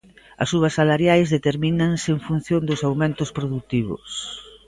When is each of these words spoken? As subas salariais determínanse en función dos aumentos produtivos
As 0.41 0.47
subas 0.51 0.75
salariais 0.79 1.33
determínanse 1.35 2.07
en 2.15 2.19
función 2.27 2.61
dos 2.69 2.81
aumentos 2.87 3.29
produtivos 3.37 4.09